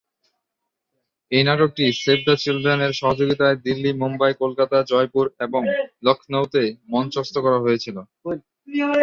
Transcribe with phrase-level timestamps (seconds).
[1.31, 5.61] এই নাটকটি "Save the Children" এর সহযোগিতায় দিল্লি, মুম্বই, কলকাতা, জয়পুর এবং
[6.03, 6.61] লখনউতে
[6.93, 7.97] মঞ্চস্থ করা হয়েছিল।